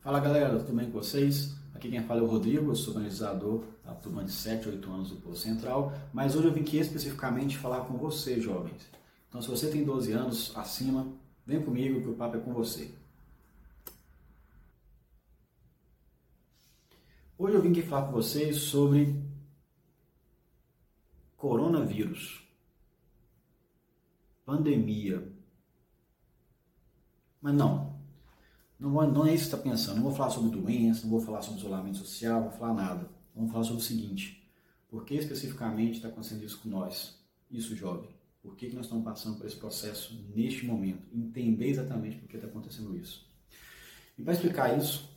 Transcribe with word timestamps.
Fala 0.00 0.20
galera, 0.20 0.58
tudo 0.60 0.76
bem 0.76 0.90
com 0.90 1.00
vocês? 1.00 1.56
Aqui 1.74 1.90
quem 1.90 2.02
fala 2.02 2.20
é 2.20 2.22
o 2.22 2.26
Rodrigo, 2.26 2.70
eu 2.70 2.76
sou 2.76 2.94
organizador 2.94 3.64
da 3.84 3.92
turma 3.92 4.24
de 4.24 4.30
7, 4.30 4.68
8 4.68 4.90
anos 4.90 5.10
do 5.10 5.16
Polo 5.16 5.36
Central, 5.36 5.92
mas 6.12 6.36
hoje 6.36 6.46
eu 6.46 6.52
vim 6.52 6.60
aqui 6.60 6.78
especificamente 6.78 7.58
falar 7.58 7.80
com 7.86 7.96
você, 7.96 8.40
jovens. 8.40 8.88
Então 9.28 9.42
se 9.42 9.48
você 9.48 9.68
tem 9.68 9.84
12 9.84 10.12
anos 10.12 10.56
acima, 10.56 11.12
vem 11.44 11.60
comigo 11.60 12.00
que 12.00 12.08
o 12.08 12.14
papo 12.14 12.36
é 12.36 12.40
com 12.40 12.52
você. 12.52 12.94
Hoje 17.36 17.56
eu 17.56 17.62
vim 17.62 17.72
aqui 17.72 17.82
falar 17.82 18.06
com 18.06 18.12
vocês 18.12 18.56
sobre 18.56 19.20
coronavírus, 21.36 22.46
pandemia. 24.44 25.30
Mas 27.42 27.54
não, 27.54 27.95
não, 28.78 28.90
vou, 28.90 29.06
não 29.10 29.26
é 29.26 29.34
isso 29.34 29.48
que 29.48 29.54
está 29.54 29.58
pensando. 29.58 29.96
Não 29.96 30.02
vou 30.02 30.14
falar 30.14 30.30
sobre 30.30 30.50
doença, 30.50 31.02
não 31.02 31.10
vou 31.10 31.20
falar 31.20 31.42
sobre 31.42 31.58
isolamento 31.60 31.98
social, 31.98 32.40
não 32.40 32.50
vou 32.50 32.58
falar 32.58 32.74
nada. 32.74 33.10
Vamos 33.34 33.52
falar 33.52 33.64
sobre 33.64 33.82
o 33.82 33.84
seguinte: 33.84 34.46
por 34.88 35.04
que 35.04 35.14
especificamente 35.14 35.96
está 35.96 36.08
acontecendo 36.08 36.44
isso 36.44 36.60
com 36.60 36.68
nós? 36.68 37.18
Isso, 37.50 37.74
jovem. 37.74 38.10
Por 38.42 38.54
que, 38.54 38.68
que 38.68 38.76
nós 38.76 38.86
estamos 38.86 39.04
passando 39.04 39.36
por 39.38 39.46
esse 39.46 39.56
processo 39.56 40.14
neste 40.34 40.64
momento? 40.64 41.02
Entender 41.12 41.68
exatamente 41.68 42.16
por 42.16 42.28
que 42.28 42.36
está 42.36 42.46
acontecendo 42.46 42.96
isso. 42.96 43.26
E 44.16 44.22
para 44.22 44.32
explicar 44.32 44.78
isso, 44.78 45.10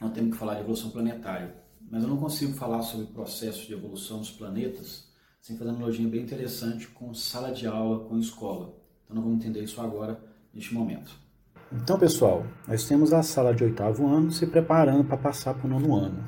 nós 0.00 0.12
temos 0.12 0.32
que 0.32 0.38
falar 0.38 0.54
de 0.54 0.60
evolução 0.60 0.90
planetária. 0.90 1.54
Mas 1.90 2.02
eu 2.02 2.08
não 2.08 2.16
consigo 2.16 2.54
falar 2.54 2.82
sobre 2.82 3.04
o 3.04 3.08
processo 3.08 3.66
de 3.66 3.74
evolução 3.74 4.18
dos 4.18 4.30
planetas 4.30 5.12
sem 5.40 5.58
fazer 5.58 5.70
uma 5.70 5.78
analogia 5.78 6.08
bem 6.08 6.22
interessante 6.22 6.86
com 6.88 7.12
sala 7.12 7.52
de 7.52 7.66
aula, 7.66 8.08
com 8.08 8.18
escola. 8.18 8.74
Então 9.04 9.16
nós 9.16 9.24
vamos 9.24 9.40
entender 9.40 9.62
isso 9.62 9.80
agora, 9.80 10.22
neste 10.54 10.72
momento. 10.72 11.14
Então, 11.74 11.98
pessoal, 11.98 12.44
nós 12.68 12.84
temos 12.84 13.14
a 13.14 13.22
sala 13.22 13.54
de 13.54 13.64
oitavo 13.64 14.06
ano 14.06 14.30
se 14.30 14.46
preparando 14.46 15.04
para 15.04 15.16
passar 15.16 15.54
para 15.54 15.66
o 15.66 15.70
nono 15.70 15.96
ano. 15.96 16.18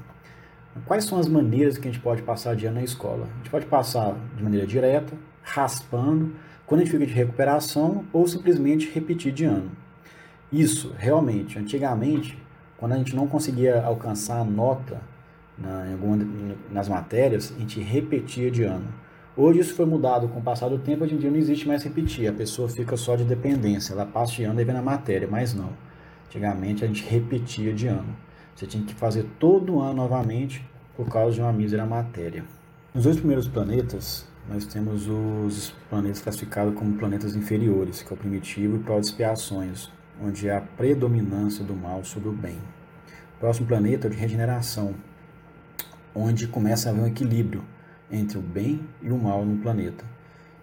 Quais 0.86 1.04
são 1.04 1.18
as 1.18 1.28
maneiras 1.28 1.76
que 1.76 1.86
a 1.86 1.92
gente 1.92 2.02
pode 2.02 2.22
passar 2.22 2.56
de 2.56 2.64
ano 2.64 2.76
na 2.76 2.82
escola? 2.82 3.28
A 3.30 3.36
gente 3.36 3.50
pode 3.50 3.66
passar 3.66 4.16
de 4.34 4.42
maneira 4.42 4.66
direta, 4.66 5.12
raspando, 5.42 6.34
quando 6.64 6.80
a 6.80 6.84
gente 6.84 6.92
fica 6.92 7.06
de 7.06 7.12
recuperação 7.12 8.06
ou 8.10 8.26
simplesmente 8.26 8.90
repetir 8.90 9.32
de 9.32 9.44
ano. 9.44 9.70
Isso, 10.50 10.94
realmente, 10.96 11.58
antigamente, 11.58 12.42
quando 12.78 12.92
a 12.92 12.96
gente 12.96 13.14
não 13.14 13.26
conseguia 13.26 13.82
alcançar 13.82 14.40
a 14.40 14.44
nota 14.44 15.02
na, 15.58 15.92
alguma, 15.92 16.26
nas 16.70 16.88
matérias, 16.88 17.52
a 17.54 17.60
gente 17.60 17.80
repetia 17.80 18.50
de 18.50 18.62
ano. 18.62 18.88
Hoje 19.36 19.58
isso 19.58 19.74
foi 19.74 19.84
mudado 19.84 20.28
com 20.28 20.38
o 20.38 20.42
passar 20.42 20.68
do 20.68 20.78
tempo, 20.78 21.02
hoje 21.02 21.16
em 21.16 21.18
dia 21.18 21.28
não 21.28 21.36
existe 21.36 21.66
mais 21.66 21.82
repetir, 21.82 22.28
a 22.28 22.32
pessoa 22.32 22.68
fica 22.68 22.96
só 22.96 23.16
de 23.16 23.24
dependência, 23.24 23.92
ela 23.92 24.06
passa 24.06 24.34
de 24.34 24.44
ano 24.44 24.60
e 24.60 24.64
vem 24.64 24.72
na 24.72 24.80
matéria, 24.80 25.26
mas 25.28 25.52
não. 25.52 25.70
Antigamente 26.28 26.84
a 26.84 26.86
gente 26.86 27.04
repetia 27.04 27.74
de 27.74 27.88
ano. 27.88 28.14
Você 28.54 28.64
tinha 28.64 28.84
que 28.84 28.94
fazer 28.94 29.26
todo 29.40 29.80
ano 29.80 29.94
novamente 29.94 30.64
por 30.96 31.08
causa 31.08 31.34
de 31.34 31.40
uma 31.40 31.52
mísera 31.52 31.84
matéria. 31.84 32.44
Nos 32.94 33.02
dois 33.02 33.16
primeiros 33.16 33.48
planetas, 33.48 34.24
nós 34.48 34.66
temos 34.66 35.08
os 35.08 35.74
planetas 35.90 36.20
classificados 36.20 36.72
como 36.74 36.96
planetas 36.96 37.34
inferiores, 37.34 38.02
que 38.02 38.12
é 38.12 38.14
o 38.14 38.16
primitivo 38.16 38.76
e 38.76 38.88
o 38.88 39.00
expiações, 39.00 39.90
onde 40.22 40.48
há 40.48 40.58
a 40.58 40.60
predominância 40.60 41.64
do 41.64 41.74
mal 41.74 42.04
sobre 42.04 42.28
o 42.28 42.32
bem. 42.32 42.58
O 43.36 43.40
próximo 43.40 43.66
planeta 43.66 44.06
é 44.06 44.10
o 44.10 44.12
de 44.12 44.16
regeneração, 44.16 44.94
onde 46.14 46.46
começa 46.46 46.88
a 46.88 46.92
haver 46.92 47.02
um 47.02 47.08
equilíbrio 47.08 47.73
entre 48.14 48.38
o 48.38 48.42
bem 48.42 48.80
e 49.02 49.10
o 49.10 49.18
mal 49.18 49.44
no 49.44 49.56
planeta. 49.56 50.04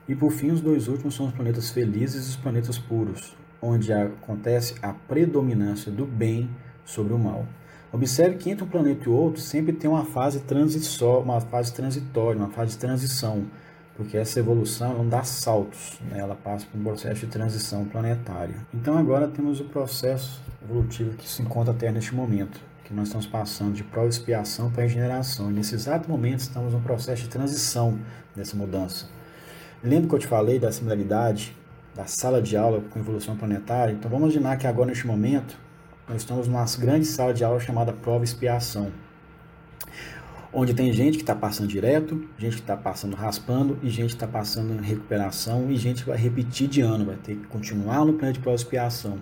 E 0.08 0.16
por 0.16 0.32
fim, 0.32 0.52
os 0.52 0.62
dois 0.62 0.88
últimos 0.88 1.16
são 1.16 1.28
os 1.28 1.34
planetas 1.34 1.70
felizes 1.70 2.26
e 2.26 2.30
os 2.30 2.36
planetas 2.36 2.78
puros, 2.78 3.36
onde 3.62 3.94
acontece 3.94 4.76
a 4.82 4.94
predominância 4.94 5.92
do 5.92 6.06
bem 6.06 6.50
sobre 6.86 7.14
o 7.14 7.20
mal. 7.20 7.46
Observe 7.94 8.38
que 8.38 8.50
entre 8.50 8.64
um 8.64 8.68
planeta 8.68 9.08
e 9.08 9.12
outro 9.12 9.42
sempre 9.42 9.74
tem 9.74 9.90
uma 9.90 10.06
fase 10.06 10.40
transitória, 10.40 11.24
uma 11.24 11.42
fase 11.42 11.74
transitória, 11.74 12.40
uma 12.40 12.50
fase 12.50 12.72
de 12.72 12.78
transição, 12.78 13.46
porque 13.96 14.18
essa 14.18 14.40
evolução 14.40 14.98
não 14.98 15.08
dá 15.08 15.24
saltos, 15.24 16.00
né? 16.10 16.20
ela 16.20 16.36
passa 16.36 16.66
por 16.66 16.80
um 16.80 16.84
processo 16.84 17.26
de 17.26 17.28
transição 17.28 17.86
planetária. 17.86 18.56
Então 18.74 18.98
agora 18.98 19.28
temos 19.28 19.60
o 19.60 19.66
processo 19.66 20.42
evolutivo 20.64 21.16
que 21.18 21.28
se 21.28 21.42
encontra 21.42 21.74
até 21.74 21.92
neste 21.92 22.16
momento 22.16 22.72
que 22.92 22.96
nós 22.96 23.08
estamos 23.08 23.26
passando 23.26 23.74
de 23.74 23.84
prova 23.86 24.10
expiação 24.10 24.70
para 24.70 24.84
regeneração. 24.84 25.50
E 25.50 25.54
nesse 25.54 25.74
exato 25.74 26.10
momento 26.10 26.42
estamos 26.42 26.74
num 26.74 26.82
processo 26.82 27.24
de 27.24 27.30
transição 27.30 27.98
dessa 28.36 28.56
mudança. 28.58 29.08
Lembra 29.82 30.10
que 30.10 30.16
eu 30.16 30.20
te 30.20 30.28
falei 30.28 30.60
da 30.60 30.72
similaridade 30.72 31.56
da 31.96 32.06
sala 32.06 32.42
de 32.42 32.56
aula 32.58 32.82
com 32.90 33.00
evolução 33.00 33.38
planetária? 33.38 33.94
Então 33.94 34.12
vamos 34.12 34.34
imaginar 34.34 34.58
que 34.58 34.68
agora, 34.68 34.90
neste 34.90 35.08
momento, 35.08 35.58
nós 36.08 36.18
estamos 36.18 36.50
numa 36.50 36.66
grande 36.78 37.06
sala 37.06 37.34
de 37.34 37.46
aula 37.46 37.62
chamada 37.62 37.94
prova 37.94 38.26
expiação. 38.26 38.92
Onde 40.54 40.74
tem 40.74 40.92
gente 40.92 41.18
que 41.18 41.24
está 41.24 41.34
passando 41.34 41.70
direto, 41.70 42.28
gente 42.38 42.58
que 42.58 42.62
está 42.62 42.76
passando 42.76 43.16
raspando 43.16 43.80
e 43.82 43.90
gente 43.90 44.10
que 44.10 44.16
está 44.16 44.28
passando 44.28 44.74
em 44.74 44.86
recuperação 44.86 45.72
e 45.72 45.78
gente 45.78 46.04
que 46.04 46.10
vai 46.10 46.18
repetir 46.18 46.68
de 46.68 46.82
ano, 46.82 47.06
vai 47.06 47.16
ter 47.16 47.38
que 47.38 47.48
continuar 47.48 48.04
no 48.04 48.14
plano 48.14 48.34
de 48.34 48.40
prova 48.42 48.58
expiação. 48.58 49.20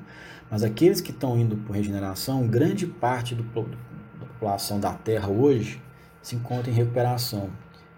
Mas 0.50 0.64
aqueles 0.64 1.02
que 1.02 1.12
estão 1.12 1.38
indo 1.38 1.56
por 1.56 1.76
regeneração, 1.76 2.48
grande 2.48 2.88
parte 2.88 3.36
do, 3.36 3.44
da 3.44 4.26
população 4.26 4.80
da 4.80 4.92
Terra 4.94 5.30
hoje 5.30 5.80
se 6.20 6.36
encontra 6.36 6.72
em 6.72 6.74
recuperação. 6.74 7.52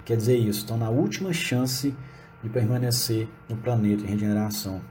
Quer 0.03 0.17
dizer 0.17 0.35
isso, 0.35 0.59
estão 0.59 0.77
na 0.77 0.89
última 0.89 1.31
chance 1.31 1.95
de 2.43 2.49
permanecer 2.49 3.29
no 3.47 3.55
planeta 3.55 4.03
em 4.03 4.07
regeneração. 4.07 4.81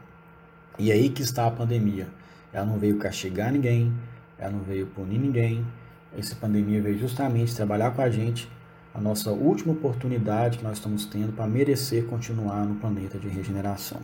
E 0.78 0.91
aí 0.91 1.11
que 1.11 1.21
está 1.21 1.47
a 1.47 1.51
pandemia. 1.51 2.09
Ela 2.55 2.65
não 2.65 2.78
veio 2.78 2.97
castigar 2.97 3.53
ninguém, 3.53 3.93
ela 4.39 4.53
não 4.53 4.61
veio 4.61 4.87
punir 4.87 5.19
ninguém. 5.19 5.67
Essa 6.16 6.34
pandemia 6.34 6.82
veio 6.82 6.98
justamente 6.98 7.54
trabalhar 7.54 7.93
com 7.93 8.03
a 8.03 8.10
gente 8.10 8.50
a 8.93 9.00
nossa 9.00 9.31
última 9.31 9.72
oportunidade 9.72 10.59
que 10.59 10.65
nós 10.65 10.78
estamos 10.78 11.06
tendo 11.06 11.32
para 11.32 11.47
merecer 11.47 12.06
continuar 12.06 12.66
no 12.66 12.81
planeta 12.81 13.19
de 13.19 13.28
regeneração. 13.28 14.00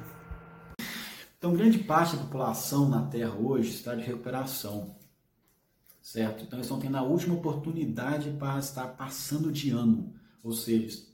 Então, 1.37 1.53
grande 1.53 1.79
parte 1.79 2.17
da 2.17 2.23
população 2.23 2.89
na 2.89 3.07
Terra 3.07 3.35
hoje 3.35 3.71
está 3.71 3.95
de 3.95 4.03
recuperação, 4.03 4.97
certo? 6.01 6.45
Então, 6.45 6.59
eles 6.59 6.67
estão 6.67 6.79
tendo 6.79 6.97
a 6.97 7.03
última 7.03 7.35
oportunidade 7.35 8.31
para 8.39 8.59
estar 8.59 8.87
passando 8.97 9.51
de 9.51 9.71
ano, 9.71 10.15
ou 10.43 10.53
seja, 10.53 11.05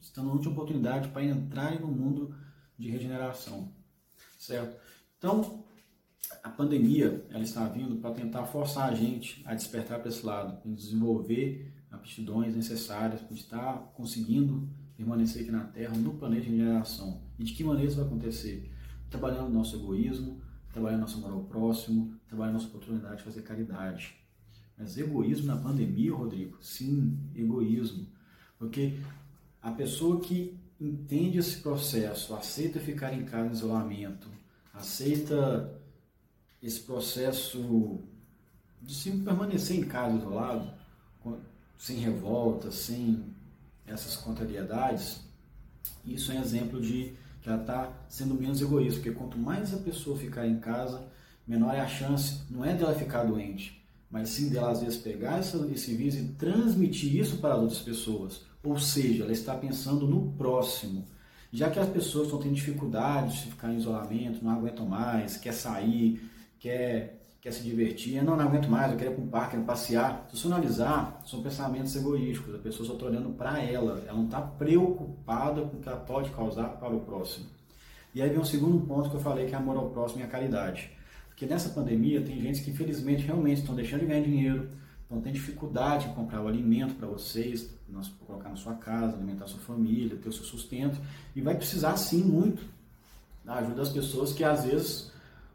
estão 0.00 0.24
na 0.24 0.32
última 0.32 0.52
oportunidade 0.52 1.08
para 1.08 1.24
entrarem 1.24 1.78
no 1.78 1.88
mundo 1.88 2.34
de 2.76 2.90
regeneração, 2.90 3.72
certo? 4.36 4.76
Então, 5.16 5.64
a 6.42 6.48
pandemia 6.48 7.24
ela 7.30 7.42
está 7.42 7.66
vindo 7.66 7.96
para 7.96 8.14
tentar 8.14 8.44
forçar 8.44 8.90
a 8.90 8.94
gente 8.94 9.42
a 9.46 9.54
despertar 9.54 9.98
para 10.00 10.08
esse 10.08 10.24
lado, 10.24 10.58
a 10.64 10.74
desenvolver 10.74 11.72
aptidões 11.90 12.54
necessárias 12.54 13.20
para 13.20 13.34
estar 13.34 13.92
conseguindo 13.94 14.68
permanecer 14.96 15.42
aqui 15.42 15.50
na 15.50 15.64
Terra, 15.64 15.96
no 15.96 16.14
planeta 16.14 16.42
de 16.42 16.50
regeneração. 16.50 17.20
E 17.38 17.44
de 17.44 17.52
que 17.52 17.64
maneira 17.64 17.88
isso 17.88 17.96
vai 17.96 18.06
acontecer? 18.06 18.70
trabalhando 19.10 19.50
nosso 19.50 19.76
egoísmo, 19.76 20.40
trabalhando 20.72 21.00
nosso 21.00 21.18
amor 21.18 21.32
ao 21.32 21.44
próximo, 21.44 22.14
trabalhando 22.28 22.54
nossa 22.54 22.68
oportunidade 22.68 23.18
de 23.18 23.24
fazer 23.24 23.42
caridade. 23.42 24.14
Mas 24.78 24.96
egoísmo 24.96 25.46
na 25.46 25.56
pandemia, 25.56 26.14
Rodrigo? 26.14 26.56
Sim, 26.62 27.18
egoísmo. 27.34 28.06
Porque 28.56 28.94
a 29.60 29.72
pessoa 29.72 30.20
que 30.20 30.58
entende 30.80 31.38
esse 31.38 31.60
processo, 31.60 32.34
aceita 32.34 32.78
ficar 32.78 33.12
em 33.12 33.24
casa 33.24 33.48
em 33.48 33.52
isolamento, 33.52 34.28
aceita 34.72 35.79
esse 36.62 36.80
processo 36.80 38.00
de 38.82 38.94
sim 38.94 39.22
permanecer 39.22 39.78
em 39.78 39.84
casa 39.84 40.16
isolado, 40.16 40.70
sem 41.78 41.96
revolta, 41.96 42.70
sem 42.70 43.24
essas 43.86 44.16
contrariedades, 44.16 45.20
isso 46.04 46.32
é 46.32 46.36
exemplo 46.36 46.80
de 46.80 47.14
que 47.42 47.48
ela 47.48 47.60
está 47.60 47.92
sendo 48.08 48.34
menos 48.34 48.60
egoísta, 48.60 49.00
porque 49.00 49.16
quanto 49.16 49.38
mais 49.38 49.72
a 49.72 49.78
pessoa 49.78 50.16
ficar 50.16 50.46
em 50.46 50.58
casa, 50.58 51.02
menor 51.46 51.74
é 51.74 51.80
a 51.80 51.88
chance, 51.88 52.40
não 52.50 52.64
é 52.64 52.74
dela 52.74 52.94
ficar 52.94 53.24
doente, 53.24 53.82
mas 54.10 54.28
sim 54.28 54.50
dela 54.50 54.70
às 54.70 54.80
vezes 54.80 54.98
pegar 54.98 55.40
esse 55.40 55.94
vírus 55.94 56.16
e 56.16 56.24
transmitir 56.38 57.16
isso 57.16 57.38
para 57.38 57.54
as 57.54 57.60
outras 57.60 57.80
pessoas. 57.80 58.42
Ou 58.62 58.78
seja, 58.78 59.22
ela 59.22 59.32
está 59.32 59.54
pensando 59.54 60.06
no 60.06 60.32
próximo. 60.32 61.06
Já 61.52 61.70
que 61.70 61.78
as 61.78 61.88
pessoas 61.88 62.26
estão 62.26 62.40
tendo 62.40 62.54
dificuldade 62.54 63.32
de 63.44 63.50
ficar 63.50 63.72
em 63.72 63.78
isolamento, 63.78 64.44
não 64.44 64.52
aguentam 64.52 64.86
mais, 64.86 65.36
quer 65.36 65.52
sair, 65.52 66.20
quer 66.60 67.20
quer 67.40 67.52
se 67.52 67.62
divertir, 67.62 68.16
eu 68.16 68.24
não, 68.24 68.36
não 68.36 68.44
aguento 68.44 68.68
mais, 68.68 68.92
eu 68.92 68.98
quero 68.98 69.12
ir 69.12 69.14
para 69.14 69.24
um 69.24 69.28
parque, 69.28 69.50
quero 69.52 69.64
passear. 69.64 70.28
Se 70.30 70.38
você 70.38 70.46
analisar, 70.46 71.22
são 71.24 71.42
pensamentos 71.42 71.96
egoísticos, 71.96 72.54
a 72.54 72.58
pessoa 72.58 72.86
só 72.86 72.92
está 72.92 73.06
olhando 73.06 73.30
para 73.30 73.62
ela, 73.62 74.02
ela 74.06 74.18
não 74.18 74.26
está 74.26 74.42
preocupada 74.42 75.62
com 75.62 75.78
o 75.78 75.80
que 75.80 75.88
ela 75.88 75.98
pode 76.00 76.28
causar 76.30 76.68
para 76.68 76.94
o 76.94 77.00
próximo. 77.00 77.46
E 78.14 78.20
aí 78.20 78.28
vem 78.28 78.38
um 78.38 78.44
segundo 78.44 78.86
ponto 78.86 79.08
que 79.08 79.16
eu 79.16 79.20
falei, 79.20 79.46
que 79.46 79.54
é 79.54 79.56
amor 79.56 79.76
ao 79.76 79.88
próximo 79.88 80.20
e 80.20 80.24
a 80.24 80.26
caridade. 80.26 80.90
Porque 81.28 81.46
nessa 81.46 81.70
pandemia 81.70 82.20
tem 82.20 82.38
gente 82.40 82.62
que 82.62 82.70
infelizmente 82.70 83.24
realmente 83.24 83.60
estão 83.60 83.74
deixando 83.74 84.00
de 84.00 84.06
ganhar 84.06 84.22
dinheiro, 84.22 84.68
estão 85.02 85.20
tendo 85.22 85.32
dificuldade 85.32 86.08
em 86.08 86.12
comprar 86.12 86.42
o 86.42 86.48
alimento 86.48 86.94
para 86.94 87.08
vocês, 87.08 87.70
para 87.90 88.26
colocar 88.26 88.50
na 88.50 88.56
sua 88.56 88.74
casa, 88.74 89.16
alimentar 89.16 89.46
sua 89.46 89.60
família, 89.60 90.18
ter 90.18 90.28
o 90.28 90.32
seu 90.32 90.44
sustento, 90.44 91.00
e 91.34 91.40
vai 91.40 91.54
precisar 91.54 91.96
sim 91.96 92.22
muito 92.22 92.62
da 93.42 93.54
ajuda 93.54 93.76
das 93.76 93.88
pessoas 93.88 94.34
que 94.34 94.44
às 94.44 94.64
vezes 94.64 95.10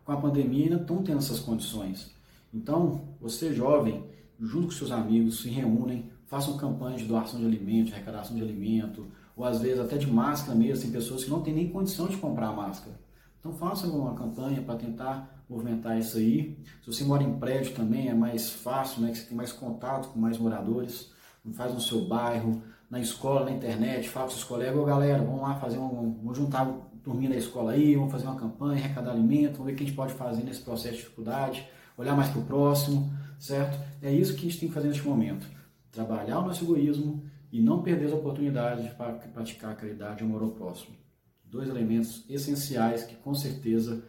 com 0.05 0.11
a 0.11 0.17
pandemia 0.17 0.65
ainda 0.65 0.81
estão 0.81 1.03
tendo 1.03 1.17
essas 1.17 1.39
condições. 1.39 2.11
Então, 2.53 3.01
você 3.19 3.53
jovem, 3.53 4.05
junto 4.39 4.67
com 4.67 4.71
seus 4.71 4.91
amigos, 4.91 5.41
se 5.41 5.49
reúnem, 5.49 6.09
façam 6.27 6.55
campanhas 6.57 7.01
de 7.01 7.07
doação 7.07 7.39
de 7.39 7.45
alimentos, 7.45 7.87
de 7.87 7.93
arrecadação 7.93 8.35
de 8.35 8.41
alimento, 8.41 9.07
ou 9.35 9.43
às 9.43 9.59
vezes 9.59 9.79
até 9.79 9.97
de 9.97 10.07
máscara 10.07 10.57
mesmo, 10.57 10.83
tem 10.83 10.91
pessoas 10.91 11.23
que 11.23 11.29
não 11.29 11.41
têm 11.41 11.53
nem 11.53 11.69
condição 11.69 12.07
de 12.07 12.15
comprar 12.17 12.53
máscara. 12.53 12.97
Então 13.39 13.51
façam 13.53 13.91
uma 13.91 14.13
campanha 14.15 14.61
para 14.61 14.75
tentar 14.75 15.43
movimentar 15.49 15.99
isso 15.99 16.17
aí. 16.17 16.57
Se 16.81 16.91
você 16.91 17.03
mora 17.03 17.23
em 17.23 17.37
prédio 17.37 17.75
também 17.75 18.07
é 18.07 18.13
mais 18.13 18.49
fácil, 18.49 19.01
né, 19.01 19.11
que 19.11 19.17
você 19.17 19.25
tem 19.25 19.37
mais 19.37 19.51
contato 19.51 20.09
com 20.09 20.19
mais 20.19 20.37
moradores, 20.37 21.11
faz 21.53 21.73
no 21.73 21.81
seu 21.81 22.05
bairro, 22.05 22.61
na 22.89 22.99
escola, 22.99 23.45
na 23.45 23.51
internet, 23.51 24.09
fala 24.09 24.25
com 24.25 24.31
seus 24.31 24.43
colegas, 24.43 24.77
ô 24.77 24.85
galera, 24.85 25.23
vamos 25.23 25.41
lá 25.41 25.55
fazer 25.55 25.77
um, 25.77 26.15
vamos 26.23 26.37
juntar 26.37 26.65
turminha 27.05 27.29
da 27.29 27.35
escola 27.37 27.73
aí, 27.73 27.95
vamos 27.95 28.11
fazer 28.11 28.25
uma 28.25 28.35
campanha, 28.35 28.83
arrecadar 28.83 29.11
alimento, 29.11 29.57
vamos 29.57 29.67
ver 29.67 29.73
o 29.73 29.75
que 29.75 29.83
a 29.83 29.85
gente 29.85 29.95
pode 29.95 30.13
fazer 30.15 30.43
nesse 30.43 30.61
processo 30.61 30.95
de 30.95 31.01
dificuldade, 31.01 31.65
olhar 31.95 32.15
mais 32.15 32.29
para 32.29 32.41
o 32.41 32.45
próximo, 32.45 33.13
certo? 33.39 33.79
É 34.01 34.11
isso 34.11 34.33
que 34.33 34.39
a 34.39 34.49
gente 34.49 34.59
tem 34.59 34.67
que 34.67 34.73
fazer 34.73 34.87
neste 34.87 35.07
momento. 35.07 35.47
Trabalhar 35.91 36.39
o 36.39 36.47
nosso 36.47 36.65
egoísmo 36.65 37.23
e 37.51 37.61
não 37.61 37.83
perder 37.83 38.07
as 38.07 38.13
oportunidades 38.13 38.83
de 38.83 38.89
praticar 39.29 39.71
a 39.71 39.75
caridade 39.75 40.23
e 40.23 40.25
amor 40.25 40.41
ao 40.41 40.49
próximo. 40.49 40.95
Dois 41.43 41.69
elementos 41.69 42.25
essenciais 42.27 43.03
que 43.03 43.15
com 43.15 43.35
certeza 43.35 44.03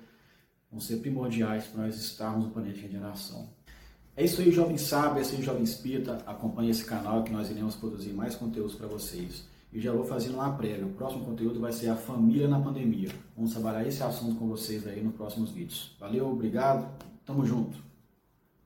vão 0.70 0.80
ser 0.80 0.96
primordiais 0.96 1.66
para 1.66 1.82
nós 1.82 1.96
estarmos 1.96 2.46
no 2.46 2.50
planeta 2.50 2.76
de 2.76 2.80
regeneração. 2.80 3.50
É 4.16 4.24
isso 4.24 4.40
aí, 4.40 4.50
jovem 4.50 4.78
sábio, 4.78 5.18
é 5.18 5.20
isso 5.20 5.36
aí, 5.36 5.42
jovem 5.42 5.62
espírita. 5.62 6.14
Acompanhe 6.26 6.70
esse 6.70 6.84
canal 6.84 7.22
que 7.22 7.30
nós 7.30 7.50
iremos 7.50 7.76
produzir 7.76 8.14
mais 8.14 8.34
conteúdos 8.34 8.74
para 8.74 8.86
vocês. 8.86 9.44
E 9.72 9.80
já 9.80 9.92
vou 9.92 10.04
fazendo 10.04 10.34
uma 10.34 10.52
prévia. 10.52 10.86
O 10.86 10.90
próximo 10.90 11.24
conteúdo 11.24 11.60
vai 11.60 11.72
ser 11.72 11.88
a 11.88 11.96
família 11.96 12.48
na 12.48 12.60
pandemia. 12.60 13.10
Vamos 13.36 13.52
trabalhar 13.52 13.86
esse 13.86 14.02
assunto 14.02 14.36
com 14.36 14.48
vocês 14.48 14.86
aí 14.86 15.02
nos 15.02 15.14
próximos 15.14 15.50
vídeos. 15.50 15.94
Valeu, 16.00 16.30
obrigado, 16.30 16.88
tamo 17.24 17.44
junto. 17.44 17.85